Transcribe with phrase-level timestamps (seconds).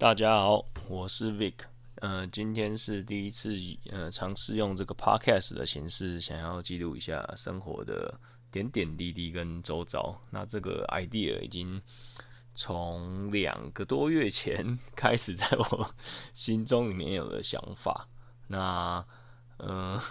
[0.00, 1.52] 大家好，我是 Vic。
[1.96, 3.54] 呃，今天是第一次
[3.90, 8.18] 呃尝试用这个 Podcast 的形式，想要记录一下生活的
[8.50, 10.18] 点点滴滴跟周遭。
[10.30, 11.78] 那这个 idea 已经
[12.54, 15.94] 从两个多月前 开始在我
[16.32, 18.08] 心中里面有了想法。
[18.46, 19.04] 那
[19.58, 20.02] 呃，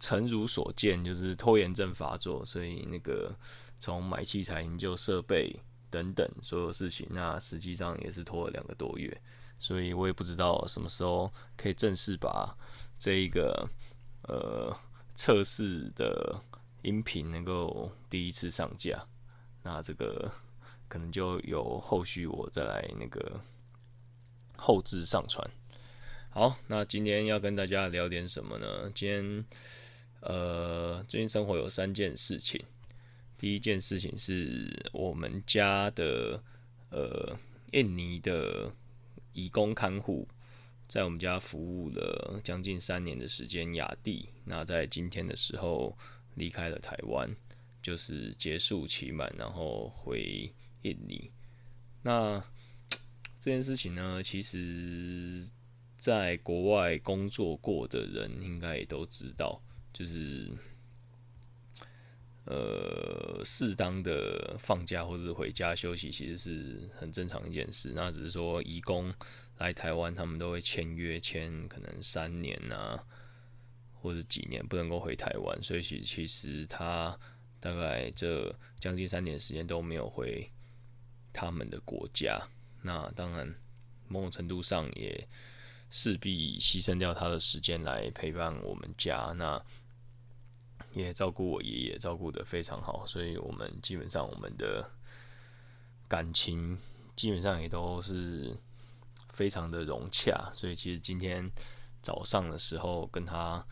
[0.00, 3.32] 诚如所见，就是拖延症发作，所以那个
[3.78, 5.54] 从买器材、研究设备。
[5.94, 9.16] 等等，所有事情，那实际上也是拖了两个多月，
[9.60, 12.52] 所以我也不知道什么时候可以正式把
[12.98, 13.68] 这一个
[14.22, 14.76] 呃
[15.14, 16.40] 测试的
[16.82, 19.06] 音频能够第一次上架。
[19.62, 20.28] 那这个
[20.88, 23.40] 可能就有后续我再来那个
[24.56, 25.48] 后置上传。
[26.30, 28.90] 好，那今天要跟大家聊点什么呢？
[28.92, 29.44] 今天
[30.18, 32.60] 呃，最近生活有三件事情。
[33.44, 36.42] 第一件事情是我们家的
[36.88, 37.38] 呃
[37.72, 38.74] 印尼的
[39.34, 40.26] 义工看护，
[40.88, 43.74] 在我们家服务了将近三年的时间。
[43.74, 45.94] 雅蒂那在今天的时候
[46.36, 47.30] 离开了台湾，
[47.82, 50.50] 就是结束期满，然后回
[50.80, 51.30] 印尼。
[52.00, 52.42] 那
[53.38, 55.46] 这件事情呢，其实
[55.98, 60.50] 在国外工作过的人应该也都知道，就是。
[62.46, 67.92] 呃，适当的放假或者回家休息，其实是很正常一件事。
[67.94, 69.10] 那只是说，义工
[69.56, 73.02] 来台湾，他们都会签约，签可能三年啊，
[73.94, 75.62] 或者几年不能够回台湾。
[75.62, 77.18] 所以，其其实他
[77.60, 80.46] 大概这将近三年时间都没有回
[81.32, 82.38] 他们的国家。
[82.82, 83.54] 那当然，
[84.06, 85.26] 某种程度上也
[85.88, 89.32] 势必牺牲掉他的时间来陪伴我们家。
[89.38, 89.64] 那
[91.02, 94.88] 也照顾我爷爷，照顾的非常好，所以我们基本上我们的
[96.06, 96.78] 感情
[97.16, 98.56] 基本上也都是
[99.30, 100.52] 非常的融洽。
[100.54, 101.50] 所以其实今天
[102.00, 103.66] 早上的时候跟他，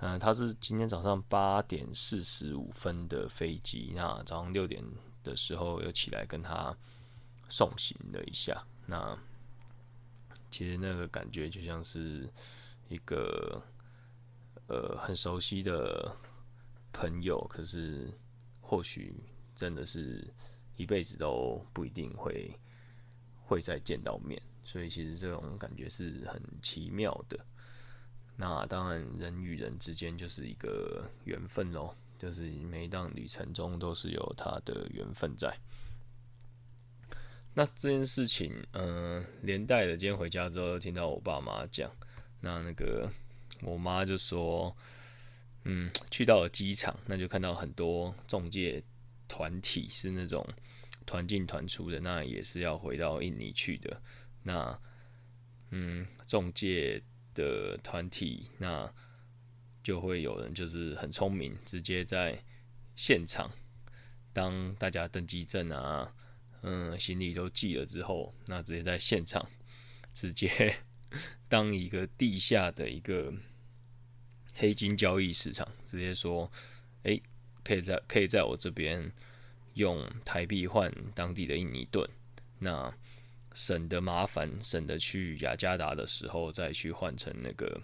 [0.00, 4.82] 嗯，他是今天早上八点四十五分的飞机，那早上六点
[5.22, 6.76] 的时候又起来跟他
[7.48, 8.64] 送行了一下。
[8.86, 9.16] 那
[10.50, 12.28] 其实那个感觉就像是
[12.88, 13.62] 一个
[14.66, 16.16] 呃很熟悉的。
[16.92, 18.12] 朋友，可是
[18.60, 19.14] 或许
[19.56, 20.26] 真的是
[20.76, 22.50] 一辈子都不一定会
[23.44, 27.38] 会再见到面，所以其实这种感觉是很奇妙的。
[28.36, 35.54] 那当然，人与人之间就是一个缘分喽，就是每一趟旅程中都是有他的缘分在。
[37.54, 41.90] 那这件事情，嗯，连带的今天回家之后听到我爸妈讲，
[42.40, 43.10] 那那个
[43.62, 44.76] 我妈就说。
[45.64, 48.82] 嗯，去到了机场，那就看到很多中介
[49.28, 50.44] 团体是那种
[51.06, 54.02] 团进团出的，那也是要回到印尼去的。
[54.42, 54.76] 那
[55.70, 57.00] 嗯，中介
[57.32, 58.92] 的团体，那
[59.84, 62.42] 就会有人就是很聪明，直接在
[62.96, 63.52] 现场，
[64.32, 66.12] 当大家登机证啊，
[66.62, 69.48] 嗯，行李都寄了之后，那直接在现场
[70.12, 70.74] 直接
[71.48, 73.32] 当一个地下的一个。
[74.54, 76.50] 黑金交易市场直接说，
[77.04, 77.18] 哎，
[77.64, 79.10] 可以在可以在我这边
[79.74, 82.08] 用台币换当地的印尼盾，
[82.58, 82.92] 那
[83.54, 87.80] 省得麻烦，省得去雅加达的时候再去换成那个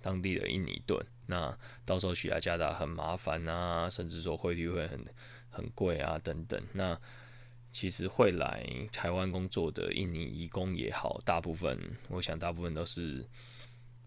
[0.00, 5.04] 当地的印尼盾，那到时候去雅加达很麻烦啊，甚至说汇率会很
[5.50, 6.60] 很贵啊等等。
[6.72, 6.98] 那
[7.70, 13.26] 其实会来台湾工作的印尼移工也好，大部分我想大部分都是。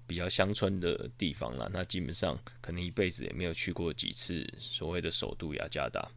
[0.08, 6.12] 比较乡村的地方了，那基本上可能一辈子也没有去过几次所谓的首都雅加达，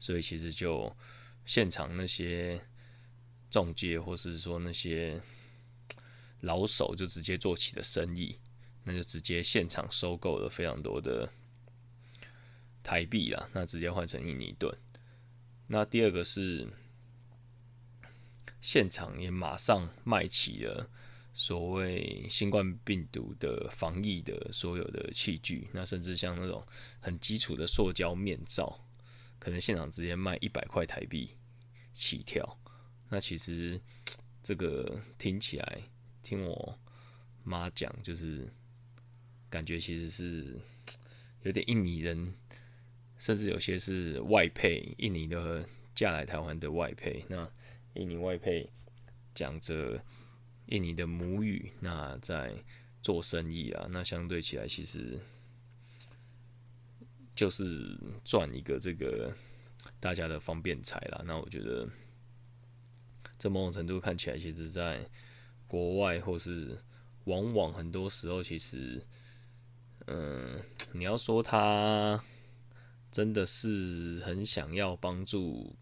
[0.00, 0.94] 所以其实就
[1.44, 2.60] 现场那些
[3.50, 5.22] 中介或是说那些
[6.40, 8.38] 老手就直接做起的生意，
[8.82, 11.30] 那就直接现场收购了非常多的
[12.82, 14.76] 台币啦，那直接换成印尼盾。
[15.68, 16.68] 那第二个是
[18.60, 20.90] 现场也马上卖起了。
[21.38, 26.66] 所谓新冠病毒的防疫的所有的器具，那甚至像那种
[26.98, 28.82] 很基础的塑胶面罩，
[29.38, 31.28] 可能现场直接卖一百块台币
[31.92, 32.58] 起跳。
[33.10, 33.78] 那其实
[34.42, 35.82] 这个听起来，
[36.22, 36.78] 听我
[37.44, 38.50] 妈讲，就是
[39.50, 40.58] 感觉其实是
[41.42, 42.34] 有点印尼人，
[43.18, 47.22] 甚至有些是外配印尼的嫁来台湾的外配。
[47.28, 47.46] 那
[47.92, 48.70] 印尼外配
[49.34, 50.02] 讲着。
[50.66, 52.54] 印尼的母语，那在
[53.02, 55.18] 做生意啊，那相对起来其实
[57.34, 59.32] 就是赚一个这个
[60.00, 61.22] 大家的方便财啦。
[61.24, 61.88] 那我觉得
[63.38, 65.08] 这某种程度看起来，其实在
[65.68, 66.78] 国外或是
[67.24, 69.04] 往往很多时候，其实，
[70.06, 70.60] 嗯，
[70.92, 72.22] 你要说他
[73.12, 75.76] 真的是很想要帮助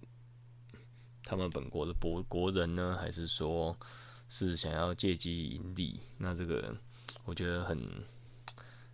[1.23, 3.79] 他们本国的国国人呢，还是说
[4.29, 6.01] 是想要借机盈利？
[6.19, 6.77] 那这个
[7.25, 7.79] 我觉得很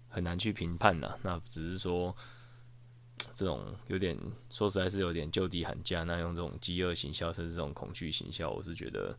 [0.09, 1.19] 很难去评判呐。
[1.23, 2.15] 那只是说。
[3.35, 4.19] 这种有点
[4.51, 9.15] 说实在是有点就地喊价，那用这种饥饿行销甚至这种恐惧行销，我是觉得，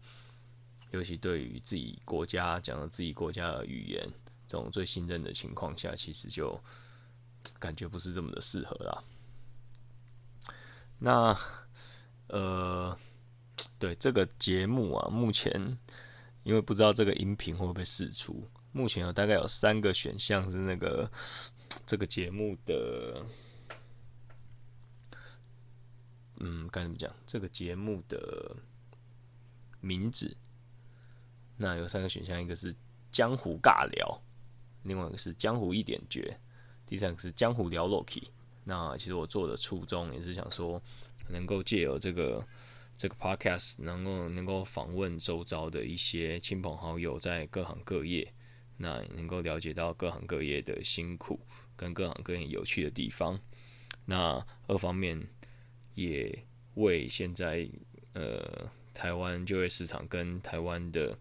[0.90, 4.08] 尤其对于自己国家讲的自己国家的语言，
[4.48, 6.60] 这种最信任的情况下，其实就
[7.60, 9.04] 感觉不是这么的适合啦。
[10.98, 11.38] 那
[12.28, 12.98] 呃，
[13.82, 15.76] 对这个节目啊，目前
[16.44, 21.12] 因为不知道这个音频会不会释出，目前有大概有三个选项是那个
[21.88, 23.26] 这个节目的。
[26.44, 27.12] 嗯，该怎么讲？
[27.26, 28.56] 这个节目的
[29.80, 30.38] 名字，
[31.58, 32.72] 那有三个选项，一个是
[33.12, 34.22] 江湖尬聊，
[34.84, 36.40] 另外一个是江湖一点绝，
[36.86, 38.26] 第三个是江湖聊 Loki。
[38.64, 40.80] 那其实我做的初衷也是想说，
[41.30, 42.46] 能够借由这个
[43.02, 48.32] 这个 Podcast，能够能够访问周遭的一些亲朋好友，在各行各业，
[48.78, 51.40] 那能够了解到各行各业的辛苦
[51.76, 53.40] 跟各行各业有趣的地方。
[54.06, 55.28] 那二方面。
[55.94, 56.46] 也
[56.76, 57.70] 为现在
[58.14, 61.20] 呃台湾就业市场跟台湾的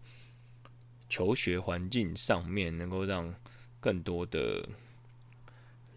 [1.09, 3.35] 求学环境上面，能够让
[3.81, 4.65] 更多的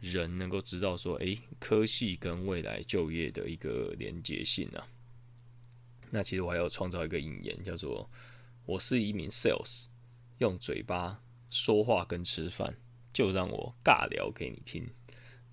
[0.01, 4.85] 人能够知道说，诶，科系跟未来就业的一个连接性啊。
[6.11, 8.09] 那其实我还要创造一个引言，叫做
[8.67, 9.87] “我是一名 sales，
[10.39, 12.77] 用嘴巴说话跟吃饭，
[13.13, 14.89] 就让我尬聊给你听。”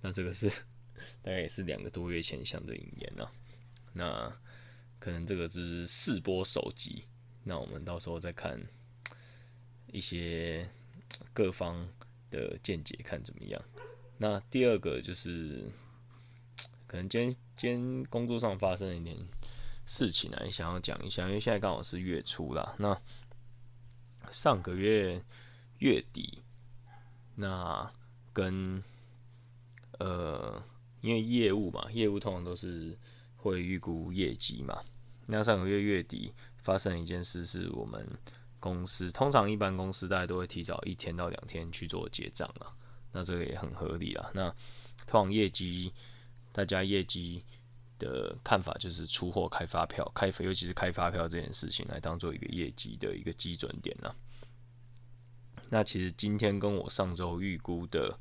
[0.00, 0.50] 那这个是。
[1.20, 3.28] 大概也是两个多月前想的引言呢，
[3.92, 4.40] 那
[5.00, 7.02] 可能这个就是试播手机，
[7.42, 8.60] 那我们到时候再看
[9.88, 10.68] 一些
[11.32, 11.88] 各方
[12.30, 13.60] 的见解，看怎么样。
[14.16, 15.68] 那第二个就是
[16.86, 19.16] 可能今天今天工作上发生了一点
[19.92, 22.74] 事情啊，想要讲一下，因为现在刚好是月初啦。
[22.78, 22.98] 那
[24.30, 25.22] 上个月
[25.80, 26.42] 月底，
[27.34, 27.92] 那
[28.32, 28.82] 跟
[29.98, 30.62] 呃。
[31.02, 32.96] 因为业务嘛，业务通常都是
[33.34, 34.80] 会预估业绩嘛。
[35.26, 38.06] 那上个月月底发生一件事，是我们
[38.60, 42.70] 公司通常一般公司大家都会提早一天到两天去做结账啊。
[43.10, 44.30] 那这个也很合理啦。
[44.32, 44.48] 那
[45.04, 45.92] 通常业绩，
[46.52, 47.44] 大家业绩
[48.02, 54.14] 的看法就是出货开发票，开尤其是开发票这件事情来当做一个业绩的一个基准点呢。
[55.70, 58.18] 那其实今天跟我上周预估的。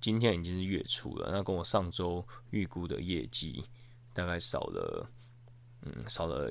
[0.00, 3.64] 今天已经是月初了，那跟我上周预估的业绩
[4.12, 5.08] 大概少了，
[5.82, 6.50] 嗯，少了，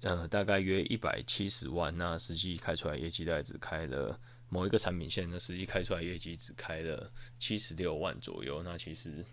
[0.00, 1.96] 呃，大概约一百七十万。
[1.96, 4.18] 那实际开出来业绩大概只开了
[4.48, 8.60] 某一个产品线，那实际开出来业绩只开了七十六万左右。
[8.60, 9.24] 那其实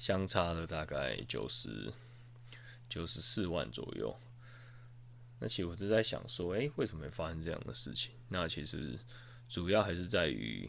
[0.00, 1.92] 相差了大概九十
[2.88, 4.12] 九十四万左右。
[5.38, 8.10] 那其实我就在想说，诶，为什么会发生这样的事情？
[8.30, 8.98] 那其实
[9.48, 10.68] 主要还是在于。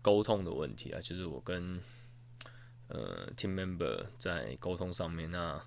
[0.00, 1.82] 沟通的问题啊，就是我跟
[2.86, 5.60] 呃 team member 在沟通上面，那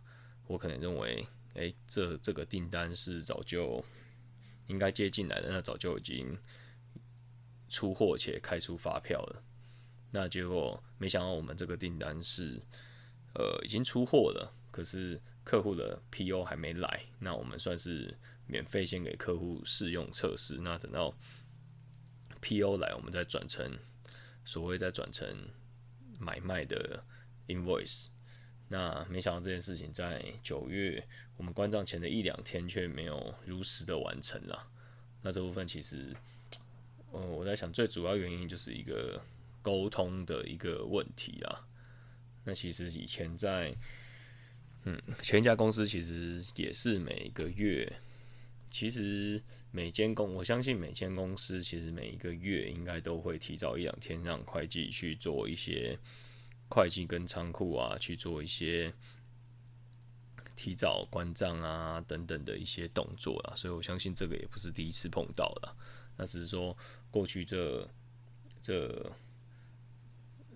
[0.47, 3.83] 我可能认为，哎，这这个订单是早就
[4.67, 6.35] 应该接进来的，那早就已经
[7.69, 9.43] 出货且开出发票了。
[10.11, 12.61] 那结果没想到我们这个订单是
[13.33, 18.13] 呃已经出货了，可是客户的 PO 还没来，那我们算是
[18.45, 21.13] 免费先给客户试用测试，那等到
[22.41, 23.77] PO 来，我们再转成。
[24.43, 25.27] 所谓再转成
[26.17, 27.03] 买卖的
[27.47, 28.07] invoice，
[28.69, 34.67] 那没想到这件事情在九月我们关账前的一两天却没有如实的完成了。
[35.21, 36.11] 那这部分其实，
[37.11, 39.21] 呃，我在想最主要原因就是一个
[39.61, 41.67] 沟通的一个问题啊。
[42.43, 43.75] 那其实以前在，
[44.83, 47.91] 嗯，前一家公司其实也是每个月，
[48.69, 49.41] 其实。
[49.73, 55.97] 每间公，我相信每间公司其实每一个月应该都会提早一两天让会计去做一些
[56.67, 58.93] 会计跟仓库啊去做一些
[60.57, 65.73] 提早关账啊等等的一些动作啦，所以我相信这个也不是第一次碰到了。
[66.17, 66.77] 那只是说
[67.09, 67.89] 过去这
[68.61, 69.09] 这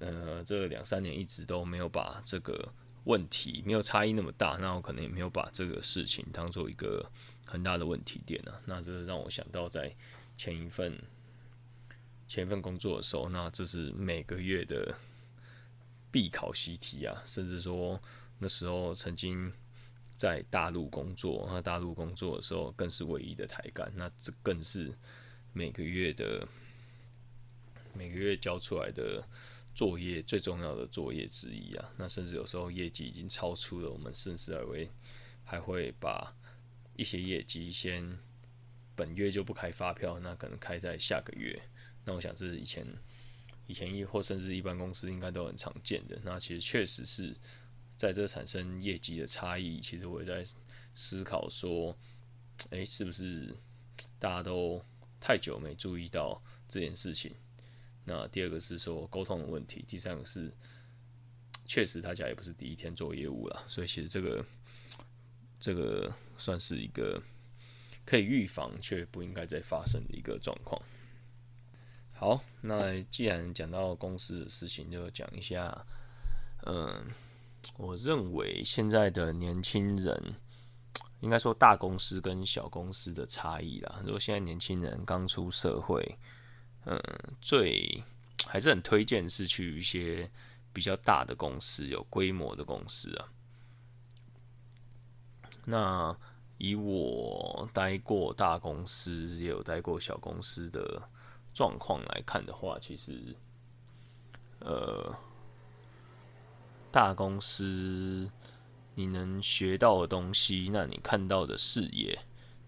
[0.05, 2.71] 呃这两三年一直都没有把这个
[3.05, 7.09] 问题没有差异那么大，那我可能也没有把这个事情当做一个。
[7.47, 9.95] 很大的问题点呢，那这让我想到在
[10.35, 10.99] 前一份
[12.27, 14.97] 前一份工作的时候，那这是每个月的
[16.09, 18.01] 必考习题啊，甚至说
[18.39, 19.53] 那时候曾经
[20.17, 24.91] 在大陆工作，那大陆工作的时候更是唯一的台干，那这更是
[25.53, 26.47] 每个月的
[27.93, 29.23] 每个月交出来的
[29.75, 31.93] 作业最重要的作业之一啊。
[31.97, 34.89] 那甚至有时候业绩已经超出了，我们甚至而为
[35.43, 36.35] 还会把
[36.95, 38.17] 一些业绩先
[38.95, 41.61] 本月就不开发票，那可能开在下个月。
[42.05, 42.87] 那我想这是以前
[43.67, 46.19] 以前一或甚至一般公司应该都很常见的。
[46.23, 47.35] 那其实确实是。
[47.97, 50.43] 在这产生业绩的差异，其实我也在
[50.93, 51.97] 思考说，
[52.71, 53.55] 诶，是不是
[54.19, 54.83] 大家都
[55.17, 57.33] 太久没注意到这件事情？
[58.05, 60.53] 那第二个是说沟通的问题，第三个是
[61.65, 64.45] 确实大家也不是第一天做业务了，所以其实这个
[65.59, 67.21] 这个算是一个
[68.05, 70.81] 可以预防却不应该再发生的一个状况。
[72.13, 75.85] 好，那既然讲到公司的事情，就讲一下，
[76.65, 77.11] 嗯。
[77.77, 80.35] 我认为现在的年轻人，
[81.19, 84.03] 应该说大公司跟小公司的差异啦。
[84.03, 86.15] 如果现在年轻人刚出社会，
[86.85, 87.01] 嗯，
[87.41, 88.03] 最
[88.47, 90.29] 还是很推荐是去一些
[90.71, 93.29] 比较大的公司、有规模的公司啊。
[95.65, 96.17] 那
[96.57, 101.09] 以我待过大公司，也有待过小公司的
[101.53, 103.35] 状况来看的话，其实，
[104.59, 105.13] 呃。
[106.91, 108.31] 大公司，
[108.93, 112.17] 你能学到的东西，那你看到的视野，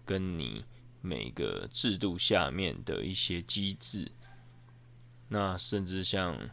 [0.04, 0.66] 跟你
[1.00, 4.10] 每个制度下面的一些机制，
[5.28, 6.50] 那甚至像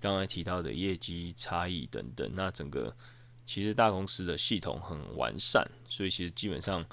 [0.00, 2.96] 刚才提到的业绩差异等等，那整个
[3.44, 6.84] 其实大公司的系统很完善，所以其实基本上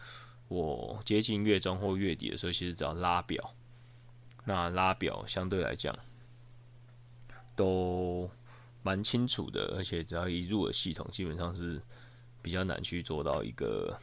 [0.48, 3.54] 我接近月中或月底的时候，其实只要拉表，
[4.46, 5.98] 那拉表相对来讲
[7.56, 8.30] 都。
[8.84, 11.82] 蛮清楚的，而且只要一入了系统，基本上是
[12.42, 14.00] 比较难去做到一个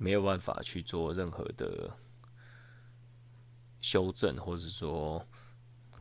[0.00, 1.94] 没有办法去做任何的
[3.82, 5.22] 修正，或者说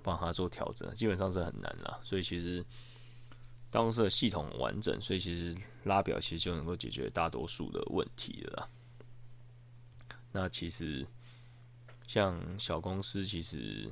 [0.01, 1.99] 帮他做调整，基本上是很难啦。
[2.01, 2.65] 所以其实
[3.69, 8.69] 当时的系统完整，所以其实拉表其实就能够解决大多数的问题了。
[10.31, 11.05] 那其实
[12.07, 13.91] 像小公司，其实。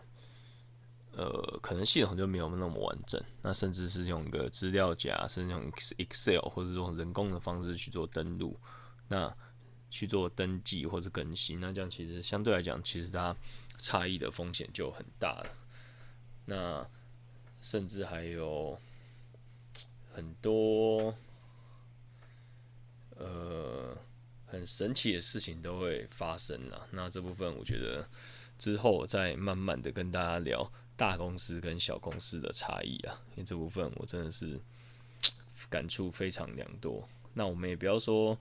[1.13, 8.55] 呃，可能系统就没有那么完整，那甚至是用一个资料夹，甚至用 Excel 或者用人工的方式去做登录，
[9.07, 9.35] 那
[9.89, 13.35] 去做登记或者更新，那这样其实相对来讲，其实它
[13.77, 15.49] 差异的风险就很大了。
[16.45, 16.87] 那
[17.61, 18.79] 甚至还有
[20.13, 21.13] 很多
[23.15, 23.97] 呃
[24.45, 26.87] 很神奇的事情都会发生了。
[26.91, 28.07] 那这部分我觉得
[28.57, 30.71] 之后再慢慢的跟大家聊。
[30.97, 34.59] 大公司跟小公司的差异啊，因为这部分我真的是
[35.69, 37.07] 感触非常良多。
[37.35, 38.35] 那我们也不要说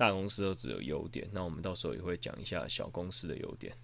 [0.00, 3.76] 大公司都只有优点，那我们到时候也会讲一下小公司的优点。